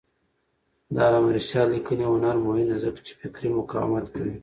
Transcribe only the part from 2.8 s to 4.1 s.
ځکه چې فکري مقاومت